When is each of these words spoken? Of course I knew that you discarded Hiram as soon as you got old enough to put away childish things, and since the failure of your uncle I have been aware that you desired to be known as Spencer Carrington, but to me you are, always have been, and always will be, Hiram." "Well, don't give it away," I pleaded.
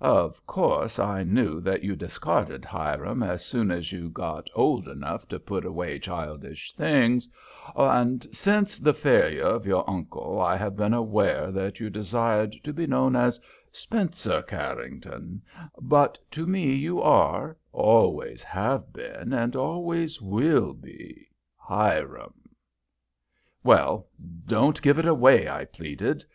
Of 0.00 0.46
course 0.46 0.98
I 0.98 1.22
knew 1.22 1.60
that 1.60 1.84
you 1.84 1.96
discarded 1.96 2.64
Hiram 2.64 3.22
as 3.22 3.44
soon 3.44 3.70
as 3.70 3.92
you 3.92 4.08
got 4.08 4.48
old 4.54 4.88
enough 4.88 5.28
to 5.28 5.38
put 5.38 5.66
away 5.66 5.98
childish 5.98 6.72
things, 6.72 7.28
and 7.76 8.26
since 8.34 8.78
the 8.78 8.94
failure 8.94 9.44
of 9.44 9.66
your 9.66 9.84
uncle 9.90 10.40
I 10.40 10.56
have 10.56 10.76
been 10.76 10.94
aware 10.94 11.50
that 11.52 11.78
you 11.78 11.90
desired 11.90 12.52
to 12.64 12.72
be 12.72 12.86
known 12.86 13.14
as 13.14 13.38
Spencer 13.70 14.40
Carrington, 14.40 15.42
but 15.78 16.18
to 16.30 16.46
me 16.46 16.72
you 16.74 17.02
are, 17.02 17.58
always 17.70 18.42
have 18.44 18.94
been, 18.94 19.34
and 19.34 19.54
always 19.54 20.22
will 20.22 20.72
be, 20.72 21.28
Hiram." 21.58 22.32
"Well, 23.62 24.06
don't 24.46 24.80
give 24.80 24.98
it 24.98 25.06
away," 25.06 25.50
I 25.50 25.66
pleaded. 25.66 26.24